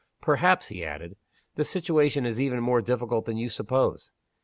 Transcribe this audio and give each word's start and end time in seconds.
"Perhaps," 0.19 0.69
he 0.69 0.83
added, 0.83 1.15
"the 1.53 1.63
situation 1.63 2.25
is 2.25 2.41
even 2.41 2.59
more 2.59 2.81
difficult 2.81 3.25
than 3.27 3.37
you 3.37 3.49
suppose. 3.49 4.09